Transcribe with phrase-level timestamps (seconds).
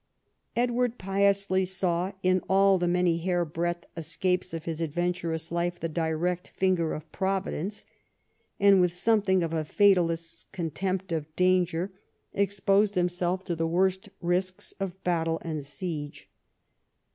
[0.55, 6.47] Edward piously saw in all the many hairbreadth escapes of his adventurous life the direct
[6.47, 7.85] finger of Providence,
[8.59, 11.91] and, Avith something of a fatalist's contempt of danger,
[12.33, 16.27] exposed himself to the worst risks of battle and siege.